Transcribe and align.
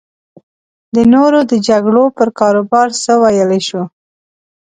د 0.95 0.97
نورو 1.13 1.39
د 1.51 1.53
جګړو 1.67 2.03
پر 2.17 2.27
کاروبار 2.39 2.87
څه 3.03 3.11
ویلی 3.21 3.61
شو. 3.67 3.83